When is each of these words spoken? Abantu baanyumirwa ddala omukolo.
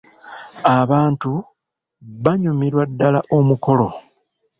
Abantu 0.79 1.31
baanyumirwa 2.23 2.83
ddala 2.91 3.19
omukolo. 3.37 3.87